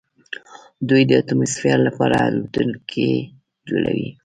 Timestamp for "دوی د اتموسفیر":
0.89-1.77